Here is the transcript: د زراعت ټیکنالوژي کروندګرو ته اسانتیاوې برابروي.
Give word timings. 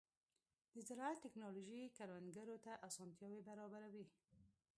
د 0.73 0.75
زراعت 0.87 1.17
ټیکنالوژي 1.25 1.81
کروندګرو 1.97 2.55
ته 2.65 2.73
اسانتیاوې 2.87 3.39
برابروي. 3.49 4.05